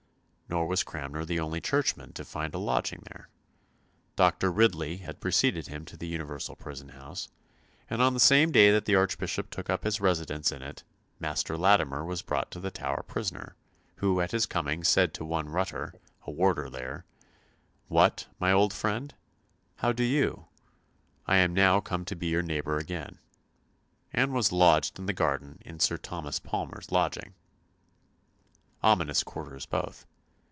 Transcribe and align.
Nor 0.49 0.67
was 0.67 0.83
Cranmer 0.83 1.23
the 1.23 1.39
only 1.39 1.61
churchman 1.61 2.11
to 2.11 2.25
find 2.25 2.53
a 2.53 2.57
lodging 2.57 3.03
there. 3.05 3.29
Doctor 4.17 4.51
Ridley 4.51 4.97
had 4.97 5.21
preceded 5.21 5.67
him 5.67 5.85
to 5.85 5.95
the 5.95 6.09
universal 6.09 6.57
prison 6.57 6.89
house, 6.89 7.29
and 7.89 8.01
on 8.01 8.13
the 8.13 8.19
same 8.19 8.51
day 8.51 8.69
that 8.69 8.83
the 8.83 8.93
Archbishop 8.95 9.49
took 9.49 9.69
up 9.69 9.85
his 9.85 10.01
residence 10.01 10.51
in 10.51 10.61
it 10.61 10.83
"Master 11.21 11.57
Latimer 11.57 12.03
was 12.03 12.21
brought 12.21 12.51
to 12.51 12.59
the 12.59 12.69
Tower 12.69 13.01
prisoner; 13.03 13.55
who 13.99 14.19
at 14.19 14.31
his 14.31 14.45
coming 14.45 14.83
said 14.83 15.13
to 15.13 15.23
one 15.23 15.47
Rutter, 15.47 15.93
a 16.27 16.31
warder 16.31 16.69
there, 16.69 17.05
'What, 17.87 18.27
my 18.37 18.51
old 18.51 18.73
friend, 18.73 19.15
how 19.77 19.93
do 19.93 20.03
you? 20.03 20.47
I 21.27 21.37
am 21.37 21.53
now 21.53 21.79
come 21.79 22.03
to 22.03 22.15
be 22.17 22.27
your 22.27 22.43
neighbour 22.43 22.77
again,' 22.77 23.19
and 24.11 24.33
was 24.33 24.51
lodged 24.51 24.99
in 24.99 25.05
the 25.05 25.13
garden 25.13 25.59
in 25.63 25.79
Sir 25.79 25.95
Thomas 25.95 26.41
Palmer's 26.41 26.91
lodging." 26.91 27.35
Ominous 28.83 29.23
quarters 29.23 29.65
both! 29.65 30.05